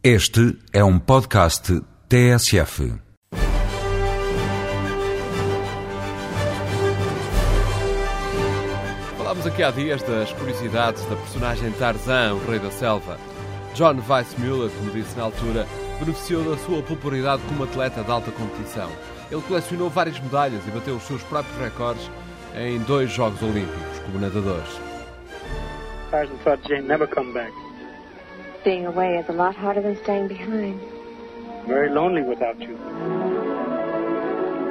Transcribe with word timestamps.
Este 0.00 0.56
é 0.72 0.84
um 0.84 0.96
podcast 0.96 1.82
TSF. 2.08 3.00
Falámos 9.16 9.44
aqui 9.44 9.60
há 9.60 9.72
dias 9.72 10.00
das 10.04 10.32
curiosidades 10.34 11.04
da 11.06 11.16
personagem 11.16 11.72
Tarzan, 11.72 12.34
o 12.34 12.48
rei 12.48 12.60
da 12.60 12.70
selva. 12.70 13.18
John 13.74 13.96
Weissmuller, 14.08 14.70
como 14.70 14.92
disse 14.92 15.16
na 15.16 15.24
altura, 15.24 15.66
beneficiou 15.98 16.44
da 16.44 16.56
sua 16.58 16.80
popularidade 16.80 17.42
como 17.48 17.64
atleta 17.64 18.04
de 18.04 18.10
alta 18.12 18.30
competição. 18.30 18.88
Ele 19.32 19.42
colecionou 19.42 19.90
várias 19.90 20.20
medalhas 20.20 20.64
e 20.64 20.70
bateu 20.70 20.94
os 20.94 21.02
seus 21.02 21.24
próprios 21.24 21.58
recordes 21.58 22.08
em 22.54 22.78
dois 22.84 23.10
Jogos 23.10 23.42
Olímpicos 23.42 23.98
como 24.06 24.20
nadador. 24.20 24.62
Tarzan 26.12 26.36
thought 26.44 26.68
Jane 26.68 26.86
never 26.86 27.08
come 27.08 27.32
back. 27.32 27.52
Being 28.64 28.86
away 28.86 29.18
is 29.18 29.28
a 29.28 29.32
lot 29.32 29.54
harder 29.54 29.80
than 29.80 29.96
staying 30.02 30.28
behind. 30.28 30.80
Very 31.66 31.90
lonely 31.90 32.22
without 32.22 32.60
you. 32.60 32.76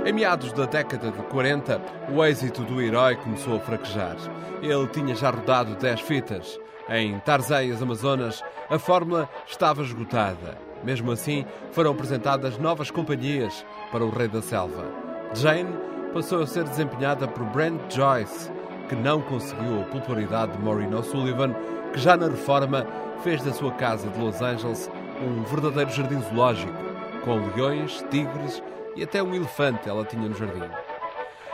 Em 0.06 0.14
meados 0.14 0.54
da 0.54 0.66
década 0.66 1.12
de 1.12 1.22
40, 1.24 1.82
o 2.14 2.24
êxito 2.24 2.64
do 2.64 2.82
herói 2.82 3.16
começou 3.16 3.56
a 3.56 3.60
fraquejar. 3.60 4.16
Ele 4.62 4.88
tinha 4.88 5.16
já 5.16 5.30
rodado 5.30 5.76
10 5.76 6.02
fitas. 6.02 6.60
Em 6.90 7.20
Tarzan 7.20 7.64
e 7.64 7.72
as 7.72 7.82
Amazonas, 7.82 8.44
a 8.70 8.80
fórmula 8.80 9.30
estava 9.46 9.82
esgotada. 9.82 10.58
Mesmo 10.84 11.12
assim, 11.12 11.46
foram 11.72 11.92
apresentadas 11.92 12.58
novas 12.58 12.90
companhias 12.92 13.66
para 13.92 14.06
o 14.06 14.10
Rei 14.10 14.28
da 14.28 14.42
Selva. 14.42 14.86
Jane 15.34 15.76
passou 16.14 16.42
a 16.42 16.48
ser 16.48 16.64
desempenhada 16.64 17.28
por 17.28 17.44
Brent 17.46 17.82
Joyce, 17.90 18.50
que 18.88 18.96
não 18.96 19.22
conseguiu 19.22 19.82
a 19.82 19.92
popularidade 19.92 20.54
de 20.54 20.64
Maureen 20.64 20.94
O'Sullivan, 20.94 21.54
que 21.92 22.00
já 22.00 22.16
na 22.16 22.28
reforma 22.28 22.88
fez 23.24 23.44
da 23.44 23.54
sua 23.54 23.72
casa 23.74 24.10
de 24.10 24.20
Los 24.20 24.42
Angeles 24.42 24.90
um 25.22 25.44
verdadeiro 25.44 25.90
jardim 25.92 26.22
zoológico, 26.22 26.74
com 27.24 27.46
leões, 27.56 28.04
tigres 28.10 28.62
e 28.96 29.04
até 29.04 29.22
um 29.22 29.34
elefante 29.34 29.90
ela 29.90 30.06
tinha 30.06 30.28
no 30.28 30.36
jardim. 30.36 30.70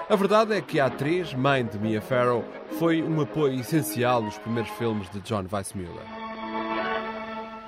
A 0.10 0.16
verdade 0.16 0.54
é 0.54 0.62
que 0.62 0.80
a 0.80 0.88
atriz, 0.88 1.34
mãe 1.34 1.66
de 1.66 1.80
Mia 1.80 2.02
Farrow, 2.02 2.44
foi 2.78 3.02
um 3.02 3.22
apoio 3.22 3.60
essencial 3.60 4.22
nos 4.22 4.38
primeiros 4.38 4.72
filmes 4.74 5.10
de 5.10 5.20
John 5.22 5.46
Weissmuller. 5.52 6.06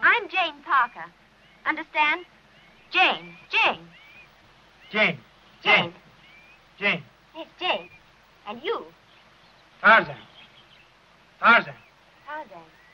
I'm 0.03 0.29
Jane 0.29 0.61
Parker. 0.65 1.05
Understand? 1.65 2.25
Jane. 2.91 3.37
Jane. 3.49 3.79
Jane. 4.91 5.19
Jane. 5.63 5.93
Jane. 6.77 7.03
It's 7.35 7.51
Jane. 7.59 7.89
And 8.47 8.61
you. 8.63 8.85
Tarzan. 9.81 10.24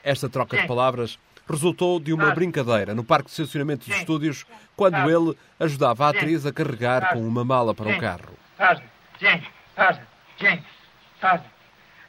Esta 0.04 0.28
troca 0.28 0.58
de 0.58 0.68
palavras 0.68 1.20
resultou 1.48 2.00
de 2.00 2.14
uma 2.14 2.32
brincadeira 2.32 2.96
no 2.96 3.04
parque 3.04 3.26
de 3.26 3.32
estacionamento 3.32 3.88
dos 3.88 3.98
estúdios, 3.98 4.46
quando 4.76 4.98
ele 5.10 5.38
ajudava 5.60 6.06
a 6.06 6.10
atriz 6.10 6.46
a 6.46 6.52
carregar 6.52 7.14
com 7.14 7.20
uma 7.20 7.44
mala 7.44 7.74
para 7.74 7.90
o 7.90 8.00
carro. 8.00 8.38
Jane. 9.20 9.44
Jane. 10.40 10.64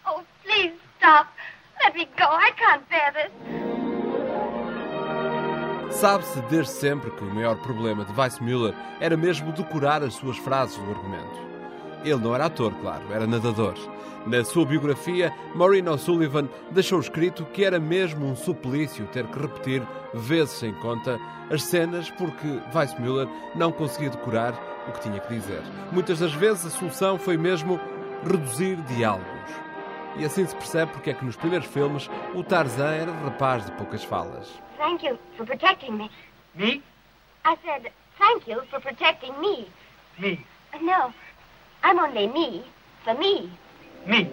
Oh, 0.06 0.22
please 0.42 0.72
stop. 0.98 1.28
Let 1.84 1.94
me 1.94 2.06
go. 2.16 2.24
I 2.24 2.52
can't 2.56 2.82
bear 2.88 3.12
this. 3.12 3.32
Sabe-se 5.90 6.40
desde 6.42 6.72
sempre 6.72 7.10
que 7.10 7.22
o 7.22 7.34
maior 7.34 7.56
problema 7.62 8.04
de 8.04 8.12
Weissmuller 8.12 8.74
era 9.00 9.16
mesmo 9.16 9.52
decorar 9.52 10.02
as 10.02 10.14
suas 10.14 10.38
frases 10.38 10.78
do 10.78 10.90
argumento. 10.90 11.51
Ele 12.04 12.16
não 12.16 12.34
era 12.34 12.46
ator, 12.46 12.72
claro, 12.80 13.02
era 13.12 13.26
nadador. 13.26 13.74
Na 14.26 14.44
sua 14.44 14.64
biografia, 14.64 15.32
Maureen 15.54 15.88
O'Sullivan 15.88 16.48
deixou 16.70 17.00
escrito 17.00 17.44
que 17.46 17.64
era 17.64 17.80
mesmo 17.80 18.24
um 18.26 18.36
suplício 18.36 19.06
ter 19.08 19.26
que 19.26 19.38
repetir, 19.38 19.82
vezes 20.14 20.54
sem 20.54 20.72
conta, 20.74 21.18
as 21.50 21.64
cenas 21.64 22.08
porque 22.10 22.46
Weissmuller 22.72 23.28
não 23.54 23.72
conseguia 23.72 24.10
decorar 24.10 24.54
o 24.88 24.92
que 24.92 25.00
tinha 25.00 25.18
que 25.18 25.34
dizer. 25.34 25.60
Muitas 25.90 26.20
das 26.20 26.32
vezes 26.32 26.66
a 26.66 26.70
solução 26.70 27.18
foi 27.18 27.36
mesmo 27.36 27.80
reduzir 28.24 28.76
diálogos. 28.82 29.26
E 30.16 30.24
assim 30.24 30.46
se 30.46 30.54
percebe 30.54 30.92
porque 30.92 31.10
é 31.10 31.14
que 31.14 31.24
nos 31.24 31.36
primeiros 31.36 31.66
filmes 31.66 32.08
o 32.34 32.44
Tarzan 32.44 32.92
era 32.92 33.12
rapaz 33.12 33.64
de 33.66 33.72
poucas 33.72 34.04
falas. 34.04 34.48
Thank 34.78 35.04
you 35.06 35.18
for 35.36 35.46
protecting 35.46 35.92
me. 35.92 36.10
Me? 36.54 36.82
I 37.44 37.56
said, 37.64 37.90
thank 38.18 38.48
you 38.48 38.62
for 38.70 38.80
protecting 38.80 39.32
me. 39.40 39.66
Me. 40.18 40.44
No, 40.80 41.12
I'm 41.84 41.98
only 41.98 42.28
me 42.28 42.64
for 43.04 43.14
me. 43.14 43.50
Me. 44.06 44.30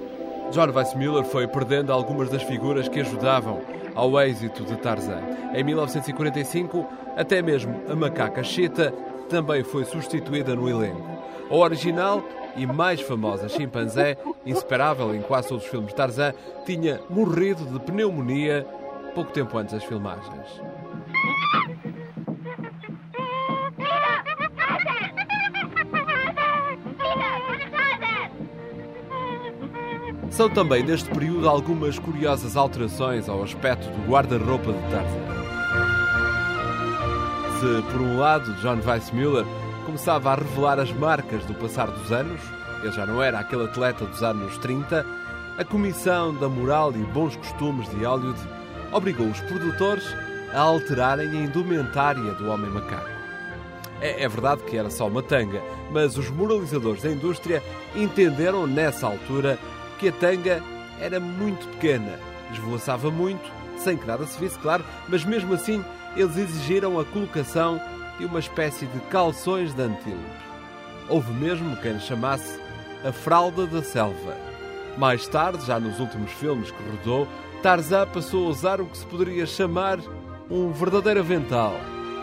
John 0.52 0.72
Weissmuller 0.72 1.24
foi 1.26 1.48
perdendo 1.48 1.92
algumas 1.94 2.30
das 2.30 2.44
figuras 2.44 2.88
que 2.88 3.00
ajudavam 3.00 3.62
ao 3.96 4.20
êxito 4.20 4.64
de 4.64 4.76
Tarzan. 4.78 5.22
Em 5.54 5.64
1945, 5.64 6.88
até 7.16 7.42
mesmo 7.42 7.84
a 7.90 7.96
macaca 7.96 8.44
Cheetah 8.44 8.92
também 9.30 9.64
foi 9.64 9.86
substituída 9.86 10.56
no 10.56 10.70
elenco. 10.70 11.08
A 11.50 11.56
original 11.56 12.24
e 12.56 12.66
mais 12.66 13.02
famosa 13.02 13.48
chimpanzé, 13.48 14.18
inseparável 14.46 15.14
em 15.14 15.22
quase 15.22 15.50
todos 15.50 15.64
os 15.64 15.70
filmes 15.70 15.90
de 15.90 15.96
Tarzan, 15.96 16.34
tinha 16.66 17.00
morrido 17.10 17.66
de 17.66 17.80
pneumonia 17.80 18.66
pouco 19.14 19.32
tempo 19.32 19.58
antes 19.58 19.74
das 19.74 19.84
filmagens. 19.84 20.62
São 30.40 30.50
também 30.50 30.82
neste 30.84 31.10
período 31.10 31.50
algumas 31.50 32.00
curiosas 32.00 32.56
alterações 32.56 33.28
ao 33.28 33.44
aspecto 33.44 33.90
do 33.90 34.10
guarda-roupa 34.10 34.72
de 34.72 34.80
Tarzan. 34.84 35.20
Se, 37.60 37.92
por 37.92 38.00
um 38.00 38.18
lado, 38.18 38.54
John 38.62 38.80
Weissmuller 38.88 39.44
começava 39.86 40.32
a 40.32 40.36
revelar 40.36 40.80
as 40.80 40.94
marcas 40.94 41.44
do 41.44 41.54
passar 41.56 41.88
dos 41.92 42.10
anos, 42.14 42.40
ele 42.82 42.92
já 42.94 43.06
não 43.06 43.22
era 43.22 43.38
aquele 43.38 43.66
atleta 43.66 44.06
dos 44.06 44.24
anos 44.24 44.58
30, 44.60 45.06
a 45.58 45.66
Comissão 45.66 46.34
da 46.34 46.48
Moral 46.48 46.94
e 46.94 47.00
Bons 47.00 47.36
Costumes 47.36 47.90
de 47.90 48.06
Hollywood 48.06 48.40
obrigou 48.94 49.28
os 49.28 49.42
produtores 49.42 50.06
a 50.54 50.62
alterarem 50.62 51.32
a 51.32 51.44
indumentária 51.44 52.32
do 52.36 52.50
Homem 52.50 52.72
Macaco. 52.72 53.10
É, 54.00 54.24
é 54.24 54.30
verdade 54.30 54.64
que 54.64 54.78
era 54.78 54.90
só 54.90 55.06
uma 55.06 55.22
tanga, 55.22 55.62
mas 55.92 56.18
os 56.18 56.30
moralizadores 56.30 57.04
da 57.04 57.12
indústria 57.12 57.62
entenderam 57.94 58.66
nessa 58.66 59.06
altura 59.06 59.60
que 60.00 60.08
a 60.08 60.12
tanga 60.12 60.64
era 61.00 61.20
muito 61.20 61.68
pequena, 61.68 62.18
esvoaçava 62.52 63.12
muito, 63.12 63.52
sem 63.78 63.98
que 63.98 64.08
nada 64.08 64.26
se 64.26 64.40
visse, 64.40 64.58
claro, 64.60 64.84
mas 65.08 65.24
mesmo 65.24 65.54
assim 65.54 65.84
eles 66.16 66.38
exigiram 66.38 67.00
a 67.00 67.06
colocação 67.06 67.80
de 68.18 68.26
uma 68.26 68.40
espécie 68.40 68.86
de 68.86 69.00
calções 69.12 69.74
de 69.74 69.82
antílope. 69.82 70.50
Houve 71.08 71.32
mesmo 71.34 71.76
quem 71.78 72.00
chamasse 72.00 72.60
a 73.04 73.12
fralda 73.12 73.66
da 73.66 73.82
selva. 73.82 74.36
Mais 74.98 75.28
tarde, 75.28 75.66
já 75.66 75.80
nos 75.80 76.00
últimos 76.00 76.32
filmes 76.32 76.72
que 76.72 76.84
rodou, 76.90 77.28
Tarzan 77.62 78.08
passou 78.08 78.48
a 78.48 78.50
usar 78.50 78.82
o 78.82 78.86
que 78.86 78.98
se 78.98 79.06
poderia 79.06 79.46
chamar 79.46 80.00
um 80.50 80.72
verdadeiro 80.72 81.20
avental. 81.20 81.74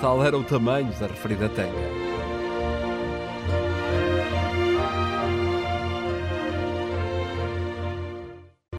Tal 0.01 0.23
era 0.25 0.37
o 0.37 0.45
tamanho 0.45 0.93
da 0.99 1.07
referida 1.07 1.49
tanga. 1.49 2.06